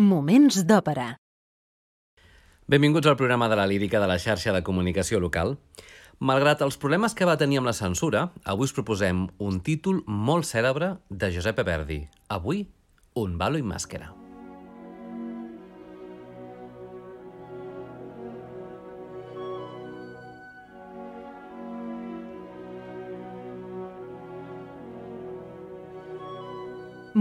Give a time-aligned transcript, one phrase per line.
[0.00, 1.18] Moments d'òpera.
[2.64, 5.58] Benvinguts al programa de la lírica de la xarxa de comunicació local.
[6.18, 10.48] Malgrat els problemes que va tenir amb la censura, avui us proposem un títol molt
[10.48, 12.08] cèlebre de Giuseppe Verdi.
[12.28, 12.68] Avui,
[13.12, 14.21] Un balo i màscara.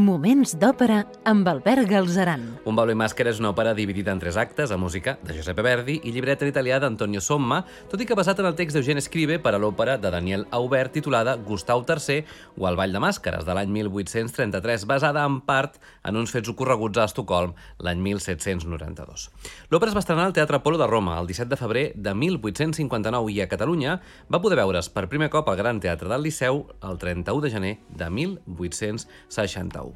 [0.01, 2.41] Moments d'òpera amb Albert Galzeran.
[2.65, 5.61] Un ballo i màscara és una òpera dividida en tres actes, a música de Giuseppe
[5.61, 7.59] Verdi i llibret en italià d'Antonio Somma,
[7.91, 10.95] tot i que basat en el text d'Eugene Escribe per a l'òpera de Daniel Aubert
[10.95, 12.23] titulada Gustau III
[12.57, 16.97] o El ball de màscares de l'any 1833, basada en part en uns fets ocorreguts
[16.97, 17.53] a Estocolm
[17.85, 19.27] l'any 1792.
[19.69, 23.35] L'òpera es va estrenar al Teatre Polo de Roma el 17 de febrer de 1859
[23.35, 23.99] i a Catalunya
[24.33, 27.75] va poder veure's per primer cop al Gran Teatre del Liceu el 31 de gener
[27.93, 29.90] de 1861.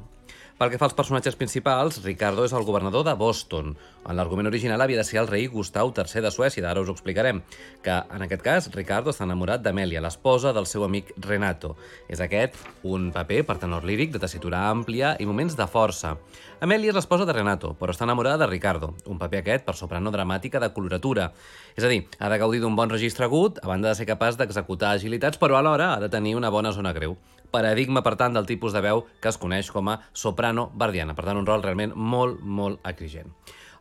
[0.56, 3.74] Pel que fa als personatges principals, Ricardo és el governador de Boston.
[4.08, 6.94] En l'argument original havia de ser el rei Gustau III de Suècia, ara us ho
[6.96, 7.42] explicarem,
[7.84, 11.74] que en aquest cas Ricardo està enamorat d'Amèlia, l'esposa del seu amic Renato.
[12.08, 12.56] És aquest
[12.88, 16.16] un paper per tenor líric de tessitura àmplia i moments de força.
[16.64, 20.08] Amèlia és l'esposa de Renato, però està enamorada de Ricardo, un paper aquest per soprano
[20.08, 21.34] dramàtica de coloratura.
[21.76, 24.40] És a dir, ha de gaudir d'un bon registre agut, a banda de ser capaç
[24.40, 27.18] d'executar agilitats, però alhora ha de tenir una bona zona greu.
[27.50, 31.14] Paradigma, per tant, del tipus de veu que es coneix com a soprano verdiana.
[31.14, 33.32] Per tant, un rol realment molt, molt exigent.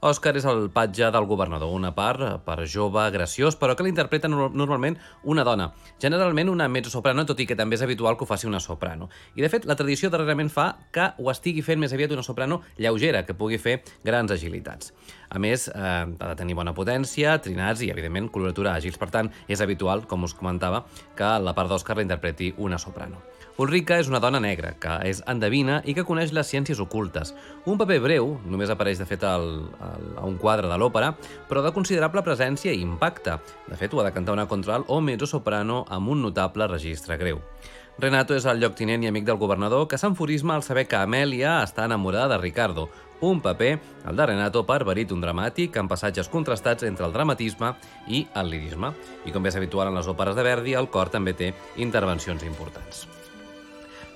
[0.05, 4.99] Òscar és el patge del governador, una part per jove, graciós, però que l'interpreta normalment
[5.23, 8.59] una dona, generalment una mezzosoprano, tot i que també és habitual que ho faci una
[8.61, 9.09] soprano.
[9.33, 12.61] I, de fet, la tradició darrerament fa que ho estigui fent més aviat una soprano
[12.77, 14.93] lleugera, que pugui fer grans agilitats.
[15.29, 18.99] A més, eh, ha de tenir bona potència, trinats i, evidentment, coloratura àgils.
[19.01, 20.85] Per tant, és habitual, com us comentava,
[21.17, 23.23] que la part d'Òscar la interpreti una soprano.
[23.55, 27.31] Ulrica és una dona negra, que és endevina i que coneix les ciències ocultes.
[27.63, 29.47] Un paper breu, només apareix de fet al,
[29.79, 31.13] al, a un quadre de l'òpera,
[31.47, 33.37] però de considerable presència i impacte.
[33.69, 37.39] De fet, ho ha de cantar una contral o mezzo-soprano amb un notable registre greu.
[37.95, 41.87] Renato és el lloctinent i amic del governador que s'enfurisma al saber que Amèlia està
[41.87, 42.89] enamorada de Ricardo,
[43.23, 47.71] un paper, el de Renato, per baríton dramàtic amb passatges contrastats entre el dramatisme
[48.11, 48.91] i el lirisme.
[49.23, 53.07] I com és habitual en les òperes de Verdi, el cor també té intervencions importants.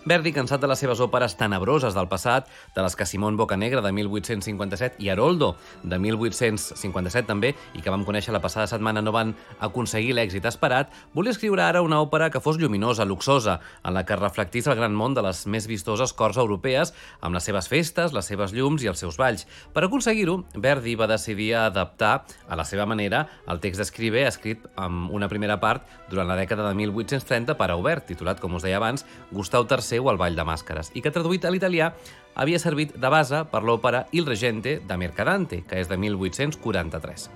[0.05, 3.91] Verdi, cansat de les seves òperes tenebroses del passat, de les que Simón Bocanegra de
[3.91, 9.33] 1857 i Haroldo de 1857 també, i que vam conèixer la passada setmana no van
[9.59, 14.15] aconseguir l'èxit esperat, volia escriure ara una òpera que fos lluminosa, luxosa, en la que
[14.15, 18.31] reflectís el gran món de les més vistoses cors europees, amb les seves festes, les
[18.31, 19.45] seves llums i els seus balls.
[19.75, 25.11] Per aconseguir-ho, Verdi va decidir adaptar a la seva manera el text d'Escribe escrit amb
[25.11, 28.79] una primera part durant la dècada de 1830 per a Obert, titulat, com us deia
[28.79, 29.03] abans,
[29.35, 31.91] Gustau III seu al Ball de Màscares, i que traduït a l'italià
[32.39, 37.27] havia servit de base per l'òpera Il Regente de Mercadante, que és de 1843.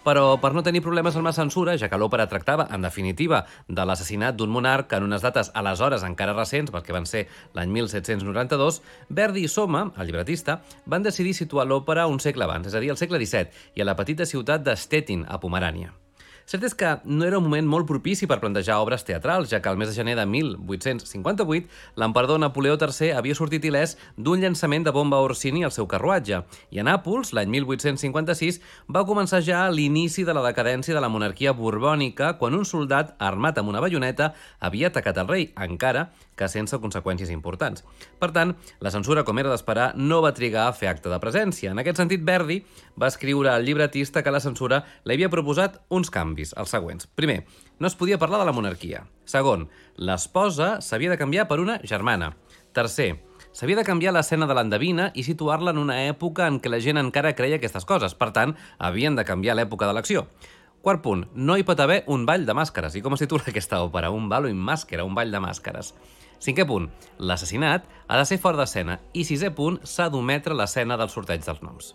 [0.00, 3.84] Però per no tenir problemes amb la censura, ja que l'òpera tractava, en definitiva, de
[3.84, 7.26] l'assassinat d'un monarca en unes dates aleshores encara recents, perquè van ser
[7.56, 12.76] l'any 1792, Verdi i Soma, el llibretista, van decidir situar l'òpera un segle abans, és
[12.76, 15.92] a dir, al segle XVII, i a la petita ciutat de Stettin, a Pomerània.
[16.50, 19.68] Cert és que no era un moment molt propici per plantejar obres teatrals, ja que
[19.70, 24.90] al mes de gener de 1858 l'emperador Napoleó III havia sortit il·lès d'un llançament de
[24.90, 26.40] bomba Orsini al seu carruatge,
[26.74, 28.58] i a Nàpols, l'any 1856,
[28.90, 33.62] va començar ja l'inici de la decadència de la monarquia borbònica quan un soldat armat
[33.62, 36.08] amb una baioneta havia atacat el rei, encara
[36.40, 37.84] que sense conseqüències importants.
[38.18, 41.74] Per tant, la censura, com era d'esperar, no va trigar a fer acte de presència.
[41.74, 42.62] En aquest sentit, Verdi
[42.96, 47.08] va escriure al llibretista que la censura li havia proposat uns canvis, els següents.
[47.18, 47.44] Primer,
[47.78, 49.04] no es podia parlar de la monarquia.
[49.24, 52.34] Segon, l'esposa s'havia de canviar per una germana.
[52.76, 53.10] Tercer,
[53.52, 57.00] s'havia de canviar l'escena de l'endevina i situar-la en una època en què la gent
[57.00, 58.14] encara creia aquestes coses.
[58.14, 60.26] Per tant, havien de canviar l'època de l'acció.
[60.80, 62.96] Quart punt, no hi pot haver un ball de màscares.
[62.96, 64.12] I com es titula aquesta òpera?
[64.14, 65.94] Un ball en màscara, un ball de màscares.
[66.40, 66.88] Cinquè punt,
[67.20, 68.96] l'assassinat ha de ser fora d'escena.
[69.12, 71.92] I sisè punt, s'ha d'ometre l'escena del sorteig dels noms.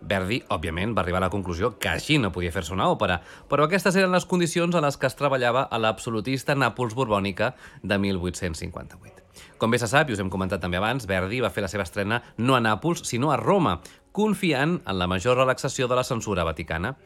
[0.00, 3.18] Verdi, òbviament, va arribar a la conclusió que així no podia fer-se una òpera,
[3.50, 7.98] però aquestes eren les condicions a les que es treballava a l'absolutista Nàpols borbònica de
[7.98, 9.24] 1858.
[9.58, 11.86] Com bé se sap, i us hem comentat també abans, Verdi va fer la seva
[11.86, 13.80] estrena no a Nàpols, sinó a Roma,
[14.18, 16.96] confiant en la major relaxació de la censura vaticana.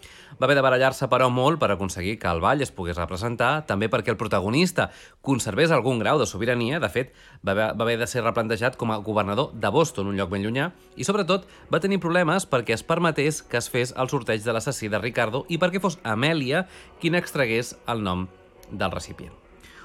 [0.41, 3.91] Va haver de barallar-se, però, molt per aconseguir que el ball es pogués representar, també
[3.93, 4.89] perquè el protagonista
[5.21, 7.13] conservés algun grau de sobirania, de fet,
[7.45, 11.05] va haver, de ser replantejat com a governador de Boston, un lloc ben llunyà, i
[11.05, 15.03] sobretot va tenir problemes perquè es permetés que es fes el sorteig de l'assassí de
[15.03, 16.65] Ricardo i perquè fos Amèlia
[17.03, 18.25] qui n'extragués el nom
[18.73, 19.37] del recipient.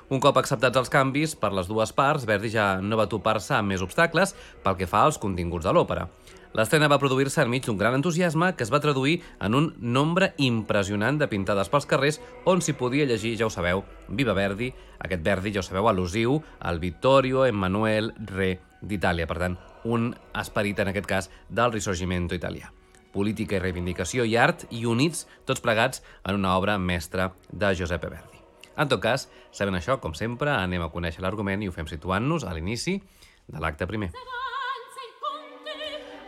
[0.07, 3.73] Un cop acceptats els canvis per les dues parts, Verdi ja no va topar-se amb
[3.73, 4.31] més obstacles
[4.63, 6.07] pel que fa als continguts de l'òpera.
[6.55, 11.19] L'estrena va produir-se enmig d'un gran entusiasme que es va traduir en un nombre impressionant
[11.19, 14.71] de pintades pels carrers on s'hi podia llegir, ja ho sabeu, Viva Verdi,
[15.03, 20.79] aquest Verdi, ja ho sabeu, al·lusiu al Vittorio Emanuele Re d'Itàlia, per tant, un esperit,
[20.79, 22.71] en aquest cas, del Risorgimento italià.
[23.13, 28.11] Política i reivindicació i art i units tots plegats en una obra mestra de Giuseppe
[28.11, 28.43] Verdi.
[28.77, 32.45] En tot cas, sabent això, com sempre, anem a conèixer l'argument i ho fem situant-nos
[32.45, 32.99] a l'inici
[33.47, 34.11] de l'acte primer.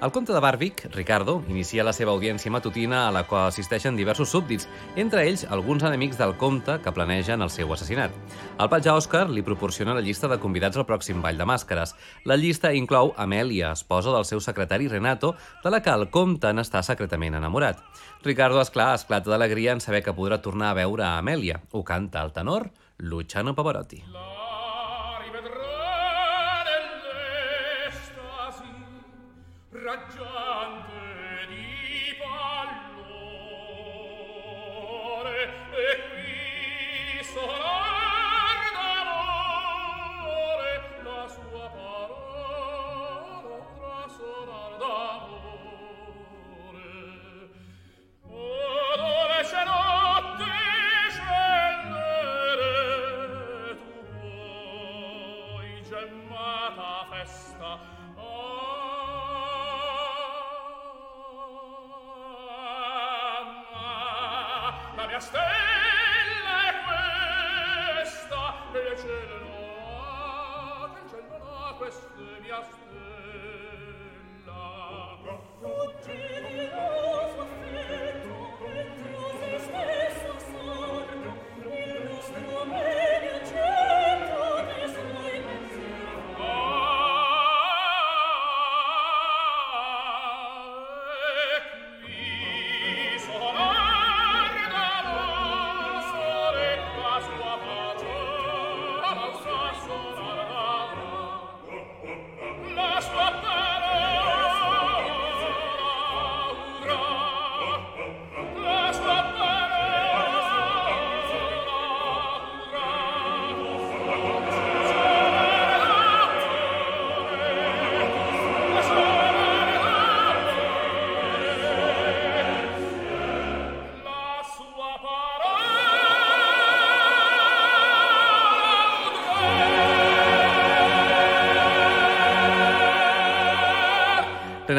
[0.01, 4.31] El comte de Barwick, Ricardo, inicia la seva audiència matutina a la qual assisteixen diversos
[4.31, 8.15] súbdits, entre ells alguns enemics del comte que planegen el seu assassinat.
[8.63, 11.97] El patge Òscar li proporciona la llista de convidats al pròxim ball de màscares.
[12.23, 15.35] La llista inclou Amèlia, esposa del seu secretari Renato,
[15.65, 17.83] de la que el comte n'està secretament enamorat.
[18.23, 21.59] Ricardo, esclar, esclata d'alegria en saber que podrà tornar a veure a Amèlia.
[21.75, 24.05] Ho canta el tenor Luciano Pavarotti.
[24.15, 24.38] La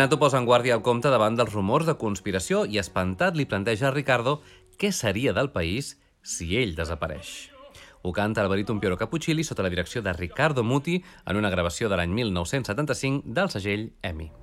[0.00, 3.90] Renato posa en guàrdia el comte davant dels rumors de conspiració i espantat li planteja
[3.90, 4.38] a Ricardo
[4.80, 5.92] què seria del país
[6.24, 7.34] si ell desapareix.
[8.00, 11.92] Ho canta el baríton Piero Cappuccilli sota la direcció de Riccardo Muti en una gravació
[11.92, 14.39] de l'any 1975 del segell EMI.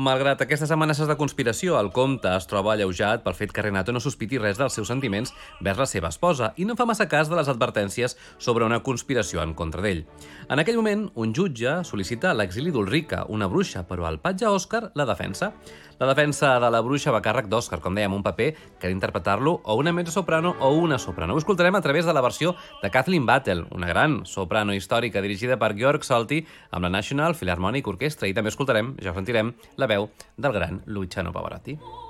[0.00, 4.00] Malgrat aquestes amenaces de conspiració, el comte es troba alleujat pel fet que Renato no
[4.00, 5.34] sospiti res dels seus sentiments
[5.66, 9.42] vers la seva esposa i no fa massa cas de les advertències sobre una conspiració
[9.44, 10.06] en contra d'ell.
[10.48, 15.04] En aquell moment, un jutge sol·licita l'exili d'Ulrica, una bruixa, però el patge Òscar la
[15.10, 15.52] defensa.
[16.00, 18.46] La defensa de la bruixa va càrrec d'Òscar, com dèiem, un paper
[18.80, 21.36] que ha d'interpretar-lo o una mezzo-soprano o una soprano.
[21.36, 25.60] Ho escoltarem a través de la versió de Kathleen Battle, una gran soprano històrica dirigida
[25.60, 26.40] per Georg Solti
[26.70, 31.36] amb la National Philharmonic Orchestra i també escoltarem, ja sentirem, la veu del gran Luciano
[31.36, 31.76] Pavarotti.
[31.76, 32.09] Oh.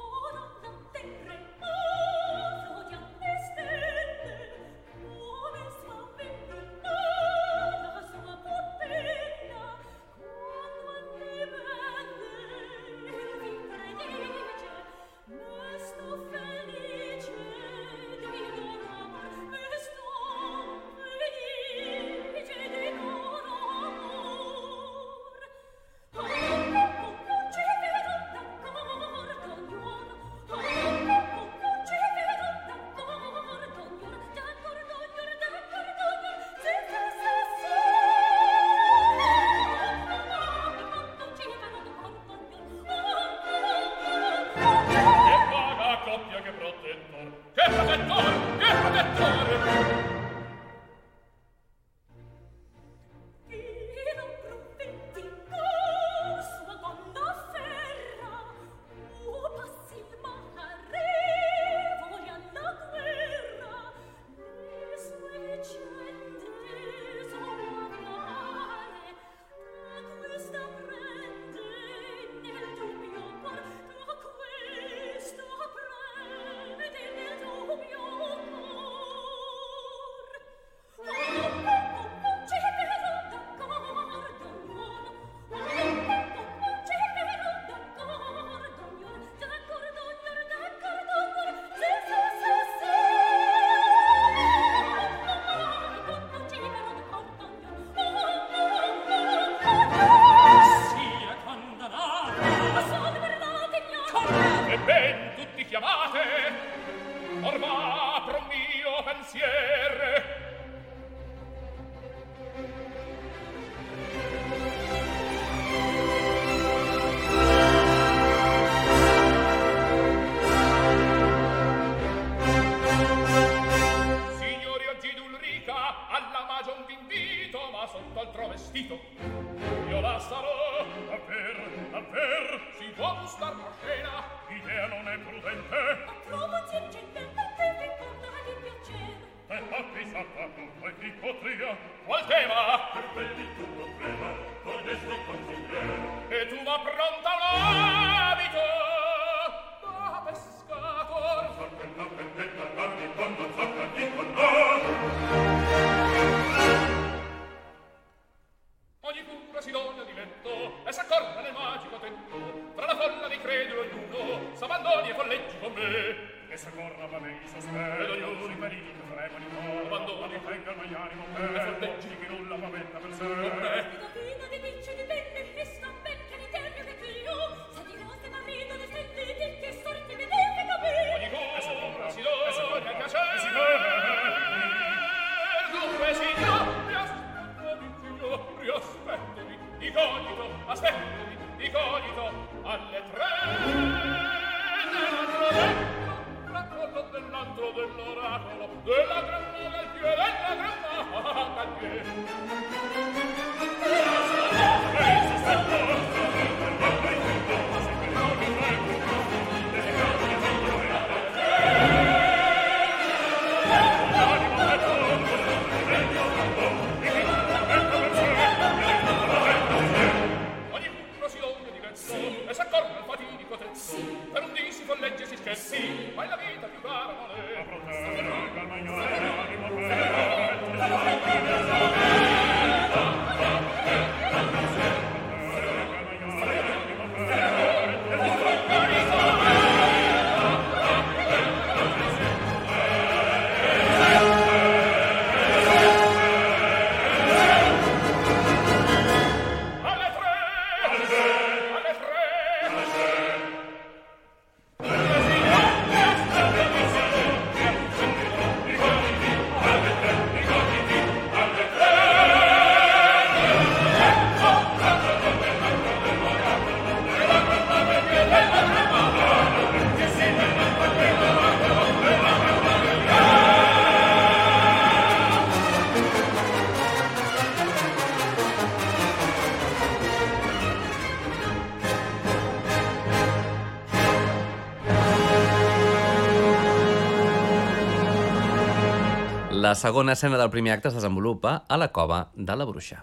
[289.60, 293.02] La segona escena del primer acte es desenvolupa a la cova de la bruixa.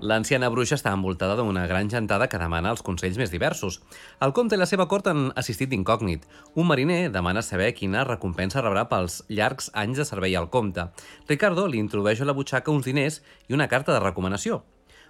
[0.00, 3.82] L'anciana bruixa està envoltada d'una gran gentada que demana els consells més diversos.
[4.22, 6.30] El comte i la seva cort han assistit d'incògnit.
[6.54, 10.92] Un mariner demana saber quina recompensa rebrà pels llargs anys de servei al comte.
[11.26, 13.18] Ricardo li introdueix a la butxaca uns diners
[13.48, 14.62] i una carta de recomanació.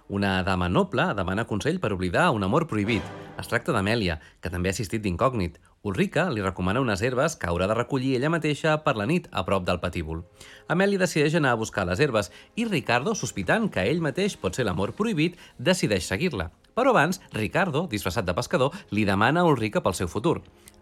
[0.07, 3.03] Una dama noble demana consell per oblidar un amor prohibit.
[3.39, 5.59] Es tracta d'Amèlia, que també ha assistit d'incògnit.
[5.83, 9.45] Ulrica li recomana unes herbes que haurà de recollir ella mateixa per la nit a
[9.47, 10.25] prop del patíbul.
[10.67, 14.67] Amèlia decideix anar a buscar les herbes i Ricardo, sospitant que ell mateix pot ser
[14.67, 16.51] l'amor prohibit, decideix seguir-la.
[16.75, 20.39] Però abans, Ricardo, disfressat de pescador, li demana a Ulrica pel seu futur.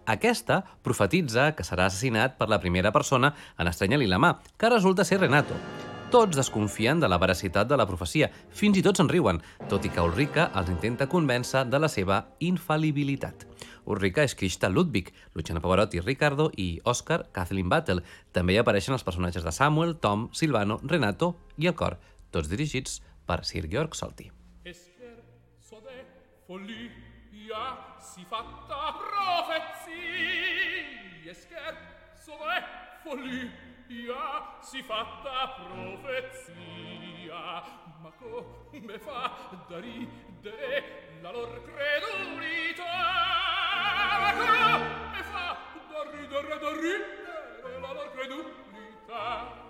[0.10, 5.06] Aquesta profetitza que serà assassinat per la primera persona en estrènyer-li la mà, que resulta
[5.06, 5.58] ser Renato.
[6.10, 9.38] Tots desconfien de la veracitat de la profecia, fins i tot se'n riuen,
[9.70, 13.46] tot i que Ulrica els intenta convèncer de la seva infal·libilitat.
[13.86, 18.02] Ulrica és Krista Ludwig, Luciano Pavarotti, Ricardo i Oscar Kathleen Battle.
[18.34, 22.00] També hi apareixen els personatges de Samuel, Tom, Silvano, Renato i el cor,
[22.34, 24.32] tots dirigits per Sir Georg Solti.
[24.66, 26.02] Scherzo de
[26.50, 27.64] follia
[28.02, 30.30] si fatta profezia
[31.38, 32.62] scherzo de
[33.06, 37.64] follia via si fatta profezia
[38.02, 39.32] ma come fa
[39.68, 42.84] da ridere la lor credulità?
[44.22, 45.58] Ma come fa
[45.90, 49.69] da ridere da ridere la lor credulità?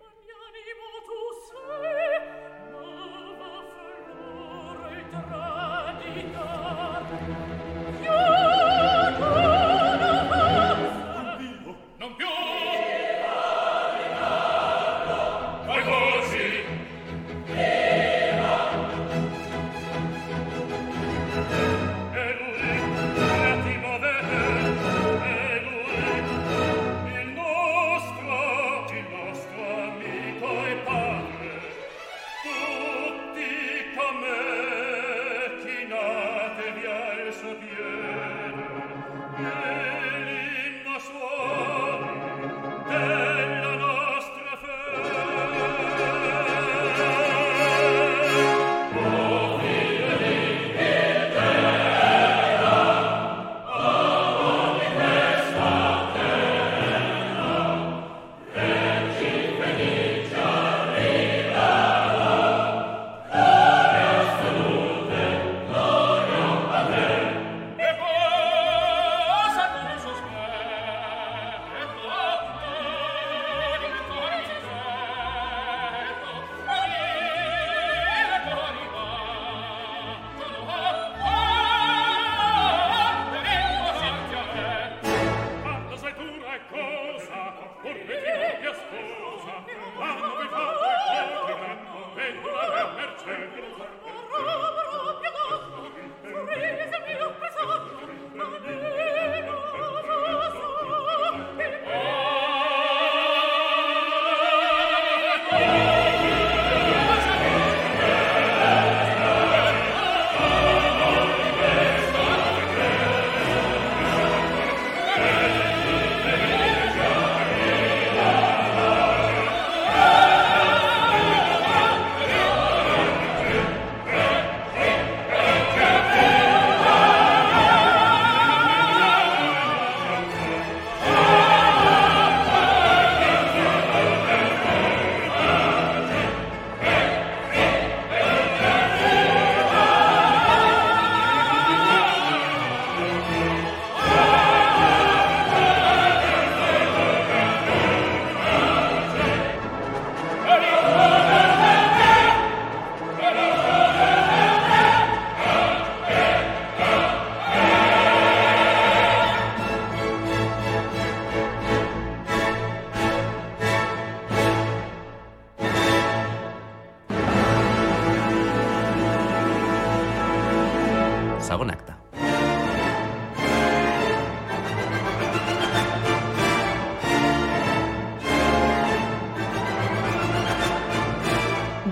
[0.00, 2.18] Magnanimo tu sei,
[2.70, 3.54] nova
[4.04, 5.63] flore tra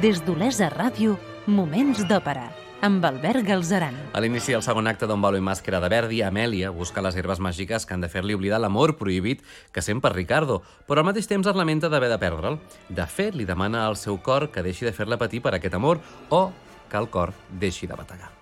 [0.02, 1.12] Des d'Olesa Ràdio,
[1.46, 2.48] Moments d'Òpera,
[2.82, 3.94] amb Albert Galzeran.
[4.18, 7.38] A l'inici del segon acte d'On Balo i Màscara de Verdi, Amèlia busca les herbes
[7.38, 11.30] màgiques que han de fer-li oblidar l'amor prohibit que sent per Ricardo, però al mateix
[11.30, 12.58] temps es lamenta d'haver de perdre'l.
[12.88, 16.00] De fet, li demana al seu cor que deixi de fer-la patir per aquest amor
[16.30, 16.48] o
[16.90, 18.32] que el cor deixi de bategar.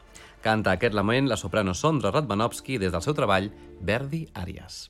[0.40, 3.52] Canta aquest lament la soprano Sondra Radvanovski des del seu treball
[3.84, 4.89] Verdi Àries.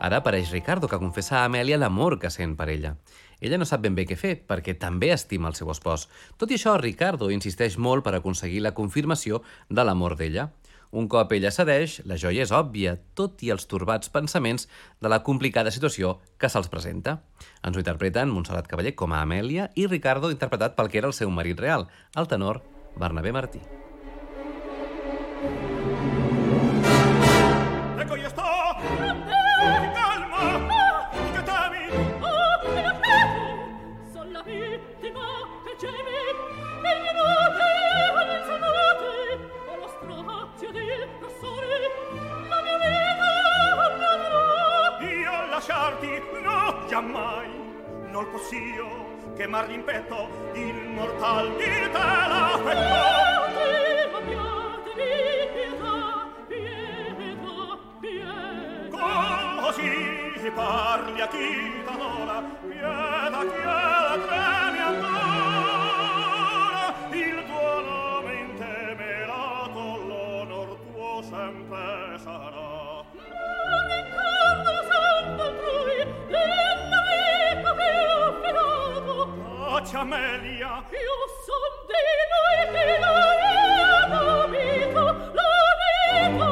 [0.00, 2.94] Ara apareix Ricardo, que confessa a Amèlia l'amor que sent per ella.
[3.44, 6.08] Ella no sap ben bé què fer, perquè també estima el seu espòs.
[6.40, 10.48] Tot i això, Ricardo insisteix molt per aconseguir la confirmació de l'amor d'ella.
[10.90, 14.66] Un cop ella cedeix, la joia és òbvia, tot i els torbats pensaments
[14.98, 17.20] de la complicada situació que se'ls presenta.
[17.62, 21.14] Ens ho interpreten Montserrat Cavaller com a Amèlia i Ricardo interpretat pel que era el
[21.14, 21.86] seu marit real,
[22.18, 22.64] el tenor
[22.98, 23.62] Bernabé Martí.
[48.20, 53.00] non possio che mar rimpetto immortal di te la fetto
[54.16, 64.09] abbiatevi pietà pietà pietà così parli a chi t'adora pietà pietà
[79.90, 83.14] dolce Amelia Io son di noi che lo
[84.44, 85.02] amico,
[85.34, 86.48] l'amico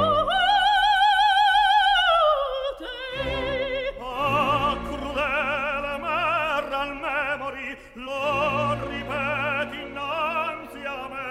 [2.80, 11.26] L'amico Ah, crudele merral memori Lo ripeti innanzi a me.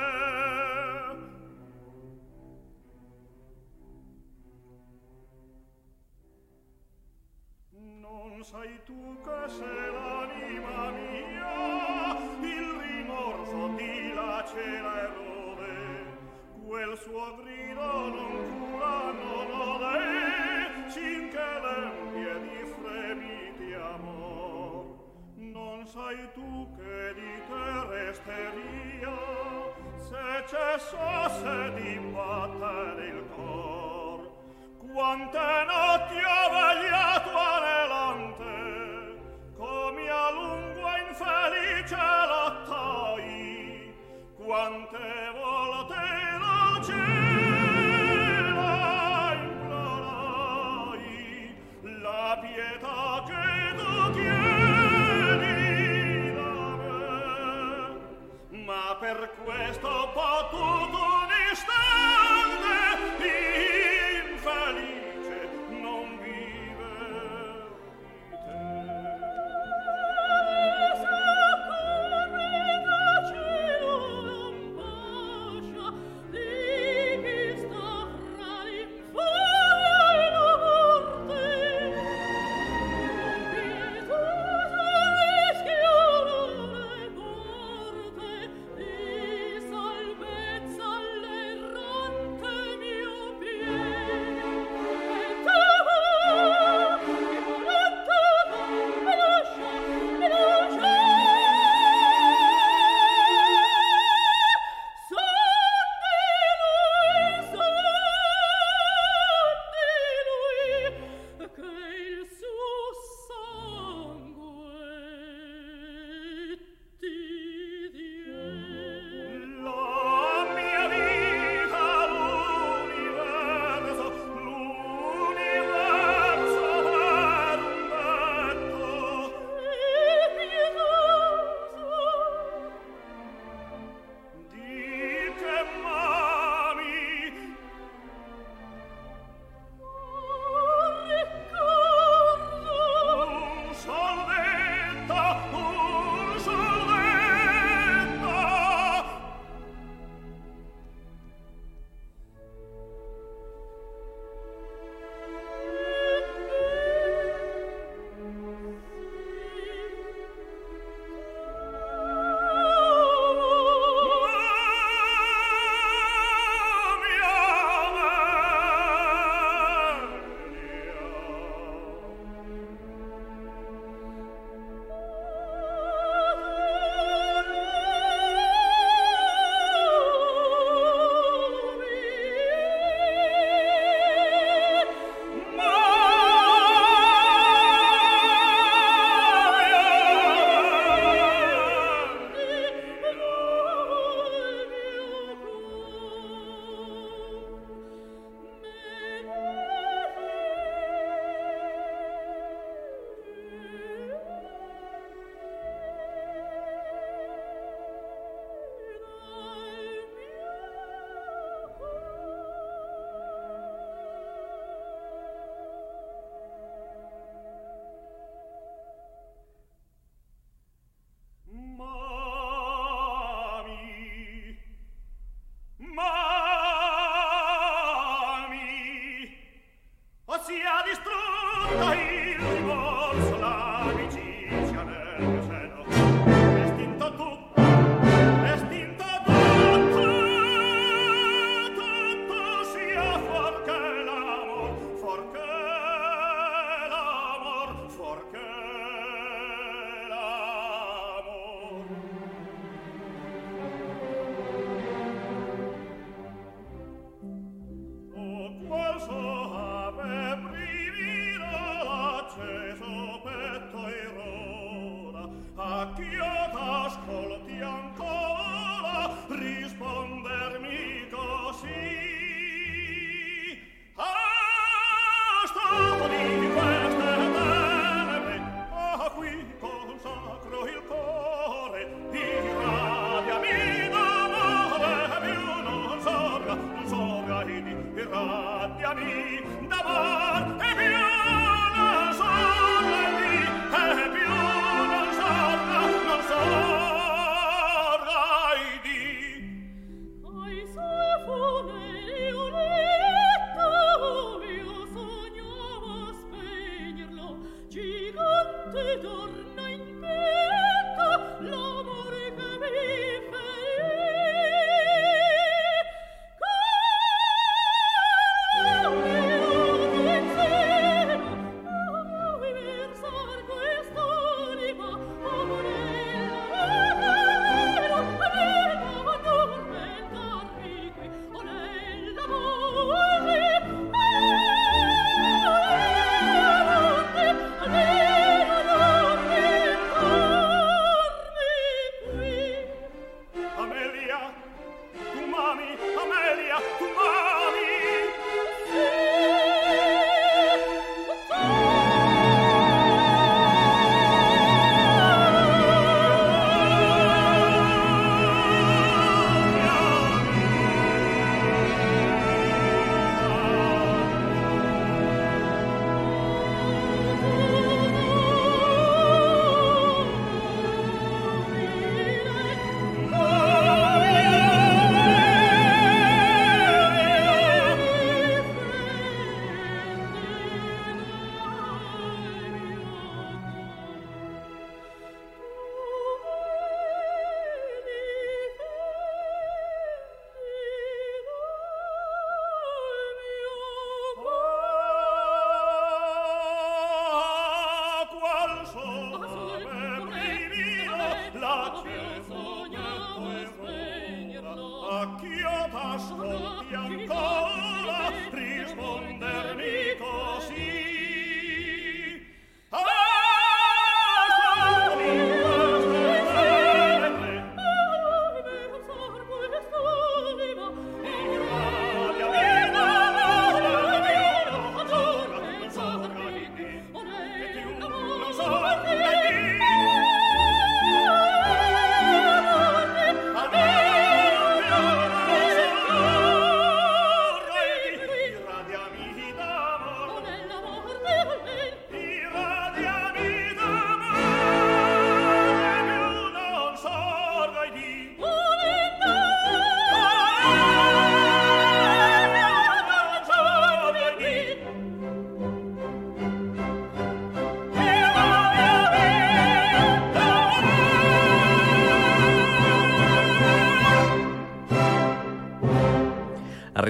[8.00, 11.37] Non sai tu che se l'anima mia.
[14.58, 15.76] cela e rode
[16.66, 24.86] quel suo grido non cura non ode cinque l'empie di fremiti amor
[25.36, 29.18] non sai tu che di te resteria
[30.10, 34.20] se cessasse di battere il cor.
[34.80, 38.56] Quante notti ho vegliato anelante
[39.58, 42.47] come a lungo infelice la
[44.48, 44.98] quante
[45.42, 46.00] volte
[46.40, 47.74] la cena
[49.44, 51.06] implorai
[52.02, 55.60] la pietà che tu chiedi
[56.34, 58.64] da me.
[58.64, 60.77] Ma per questo po' tu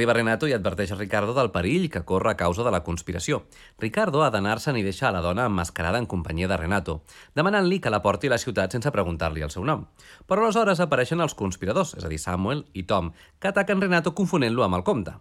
[0.08, 3.42] Arriba Renato i adverteix a Ricardo del perill que corre a causa de la conspiració.
[3.84, 7.02] Ricardo ha d'anar-se'n i deixar la dona emmascarada en companyia de Renato,
[7.36, 9.84] demanant-li que la porti a la ciutat sense preguntar-li el seu nom.
[10.24, 14.64] Però aleshores apareixen els conspiradors, és a dir, Samuel i Tom, que ataquen Renato confonent-lo
[14.64, 15.18] amb el comte.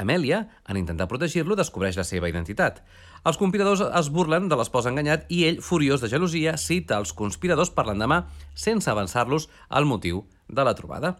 [0.00, 2.80] Amèlia, en intentar protegir-lo, descobreix la seva identitat.
[3.28, 7.74] Els conspiradors es burlen de l'esposa enganyat i ell, furiós de gelosia, cita els conspiradors
[7.76, 8.22] per l'endemà
[8.54, 11.18] sense avançar-los al motiu de la trobada.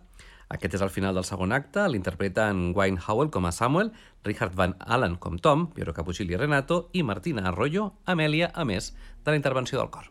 [0.51, 3.93] Aquest és el final del segon acte, l'interpreten Wayne Howell com a Samuel,
[4.27, 8.91] Richard Van Allen com Tom, Piero Cappuccilli Renato i Martina Arroyo, Amèlia, a més
[9.25, 10.11] de la intervenció del cor.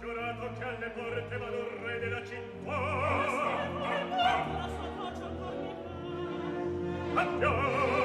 [0.00, 3.28] giurato che alle porte va il re della città la
[4.68, 5.70] sua voce ancor mi
[7.14, 8.01] fa abbiamo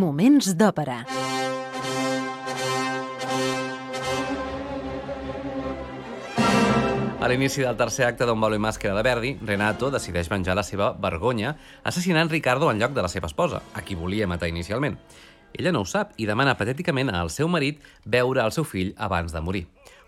[0.00, 1.02] Moments d'òpera.
[7.20, 10.64] A l'inici del tercer acte d'On Valo i Màscara de Verdi, Renato decideix venjar la
[10.64, 11.52] seva vergonya
[11.84, 14.96] assassinant Ricardo en lloc de la seva esposa, a qui volia matar inicialment.
[15.52, 19.36] Ella no ho sap i demana patèticament al seu marit veure el seu fill abans
[19.36, 19.66] de morir.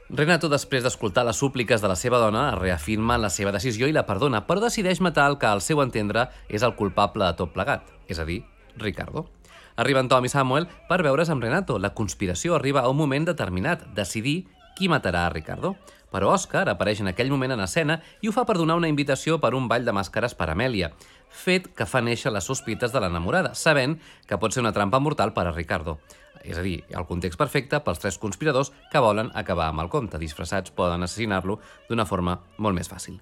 [0.08, 4.06] Renato, després d'escoltar les súpliques de la seva dona, reafirma la seva decisió i la
[4.08, 7.92] perdona, però decideix matar el que, al seu entendre, és el culpable de tot plegat,
[8.08, 8.40] és a dir,
[8.80, 9.28] Ricardo.
[9.76, 11.78] Arriben Tom i Samuel per veure's amb Renato.
[11.78, 14.46] La conspiració arriba a un moment determinat, decidir
[14.76, 15.76] qui matarà a Ricardo.
[16.12, 19.38] Però Òscar apareix en aquell moment en escena i ho fa per donar una invitació
[19.40, 20.90] per un ball de màscares per Amèlia,
[21.32, 23.96] fet que fa néixer les sospites de l'enamorada, sabent
[24.28, 25.96] que pot ser una trampa mortal per a Ricardo.
[26.44, 30.20] És a dir, el context perfecte pels tres conspiradors que volen acabar amb el compte.
[30.20, 33.20] Disfressats poden assassinar-lo d'una forma molt més fàcil.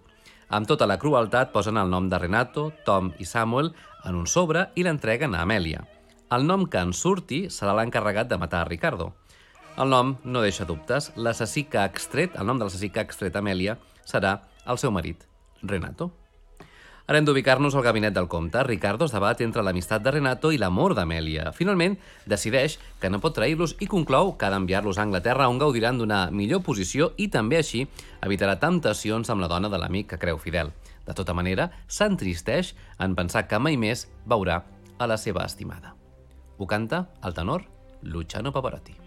[0.51, 3.71] Amb tota la crueltat posen el nom de Renato, Tom i Samuel
[4.03, 5.85] en un sobre i l'entreguen a Amèlia.
[6.31, 9.09] El nom que en surti serà l'encarregat de matar a Ricardo.
[9.83, 11.09] El nom no deixa dubtes.
[11.19, 13.75] L'assassí que ha extret, el nom de l'assassí que ha extret Amèlia
[14.07, 14.37] serà
[14.71, 15.27] el seu marit,
[15.63, 16.13] Renato.
[17.11, 18.63] Ara hem d'ubicar-nos al gabinet del comte.
[18.63, 21.51] Ricardo es debat entre l'amistat de Renato i l'amor d'Amèlia.
[21.51, 21.97] Finalment,
[22.31, 26.29] decideix que no pot trair-los i conclou que ha d'enviar-los a Anglaterra on gaudiran d'una
[26.31, 27.89] millor posició i també així
[28.23, 30.71] evitarà temptacions amb la dona de l'amic que creu fidel.
[31.09, 34.63] De tota manera, s'entristeix en pensar que mai més veurà
[34.97, 36.00] a la seva estimada.
[36.63, 37.63] Ho canta el tenor
[38.03, 39.00] Luciano Pavarotti.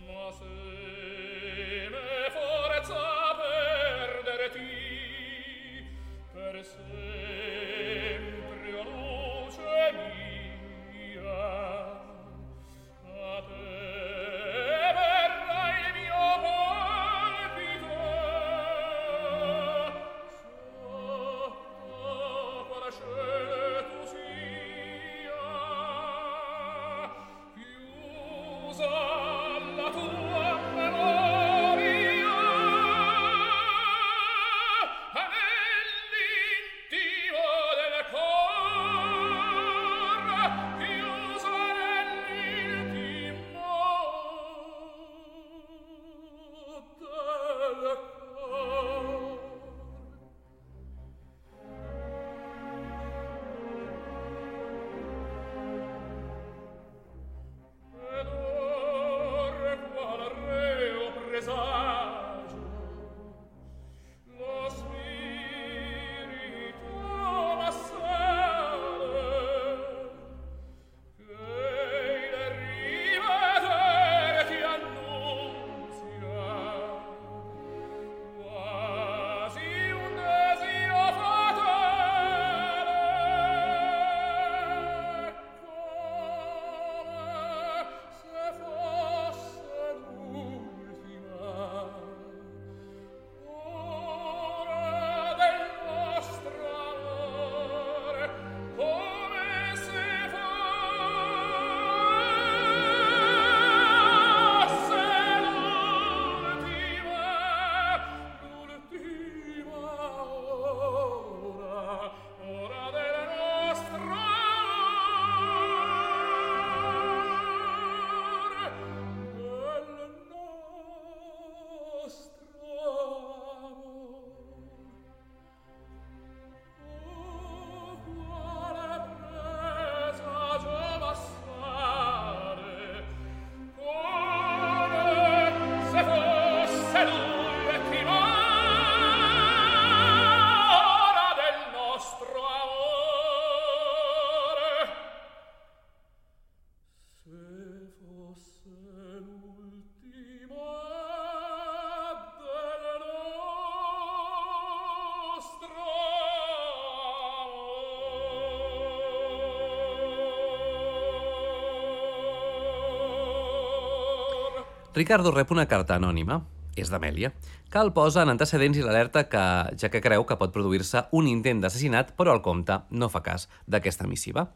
[164.93, 166.43] Ricardo rep una carta anònima,
[166.77, 167.31] és d'Amèlia,
[167.73, 169.41] que el posa en antecedents i l'alerta que,
[169.81, 173.47] ja que creu que pot produir-se un intent d'assassinat, però el comte no fa cas
[173.65, 174.51] d'aquesta missiva.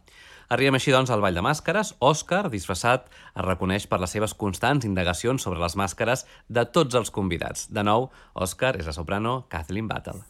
[0.53, 1.95] Arribem així, doncs, al Ball de Màscares.
[1.97, 7.11] Òscar, disfressat, es reconeix per les seves constants indagacions sobre les màscares de tots els
[7.11, 7.67] convidats.
[7.73, 10.21] De nou, Òscar és la soprano Kathleen Battle.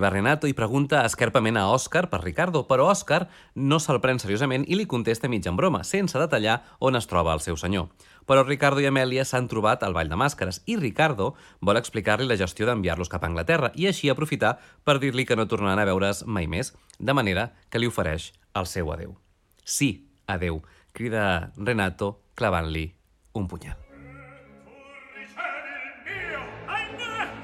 [0.00, 4.62] Arriba Renato i pregunta esquerpament a Òscar per Ricardo, però Òscar no se'l pren seriosament
[4.64, 7.90] i li contesta mig en broma, sense detallar on es troba el seu senyor.
[8.24, 12.40] Però Ricardo i Amèlia s'han trobat al Ball de Màscares i Ricardo vol explicar-li la
[12.40, 14.54] gestió d'enviar-los cap a Anglaterra i així aprofitar
[14.88, 18.72] per dir-li que no tornaran a veure's mai més, de manera que li ofereix el
[18.72, 19.18] seu adeu.
[19.68, 20.62] Sí, adeu,
[20.96, 22.88] crida Renato clavant-li
[23.36, 23.89] un punyal.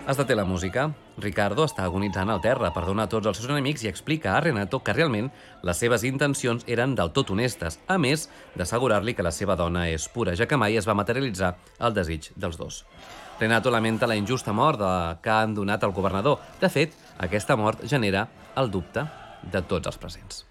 [0.06, 0.84] Es deté la música.
[1.18, 4.78] Ricardo està agonitzant al terra per donar tots els seus enemics i explica a Renato
[4.78, 5.32] que realment
[5.66, 10.06] les seves intencions eren del tot honestes, a més d'assegurar-li que la seva dona és
[10.06, 12.84] pura, ja que mai es va materialitzar el desig dels dos.
[13.40, 14.96] Renato lamenta la injusta mort de...
[15.26, 16.38] que han donat al governador.
[16.60, 19.08] De fet, aquesta mort genera el dubte
[19.42, 20.44] de tots els presents.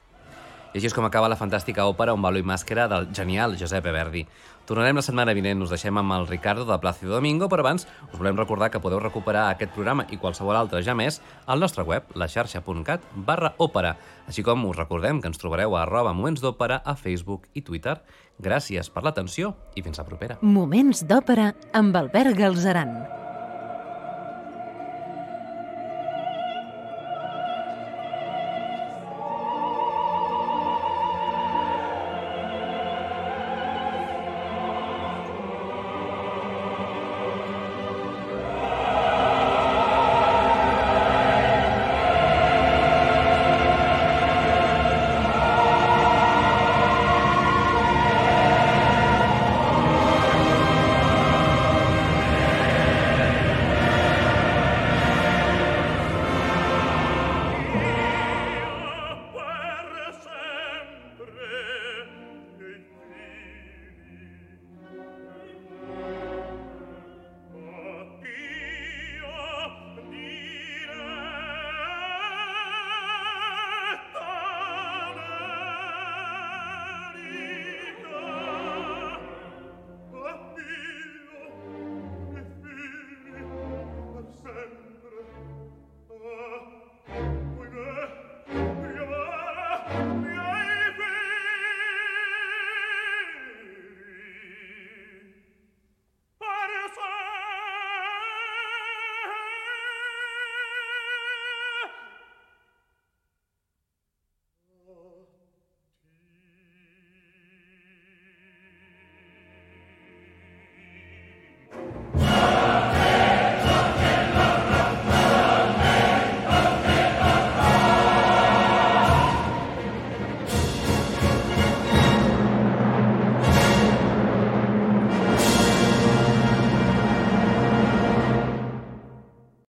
[0.76, 3.96] I així és com acaba la fantàstica òpera Un balo i màscara del genial Giuseppe
[3.96, 4.26] Verdi.
[4.66, 8.18] Tornarem la setmana vinent, us deixem amb el Ricardo de Plácido Domingo, però abans us
[8.18, 12.10] volem recordar que podeu recuperar aquest programa i qualsevol altre ja més al nostre web,
[12.18, 13.94] laxarxa.cat barra òpera,
[14.26, 18.00] així com us recordem que ens trobareu a arroba moments d'òpera a Facebook i Twitter.
[18.42, 20.40] Gràcies per l'atenció i fins la propera.
[20.42, 22.98] Moments d'òpera amb Albert Galzeran.